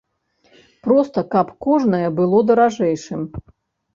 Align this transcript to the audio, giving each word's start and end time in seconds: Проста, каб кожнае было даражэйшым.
Проста, 0.85 1.23
каб 1.35 1.51
кожнае 1.65 2.09
было 2.19 2.39
даражэйшым. 2.53 3.21